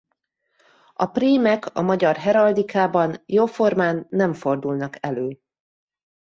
[0.93, 5.39] A prémek a magyar heraldikában jóformán nem fordulnak elő.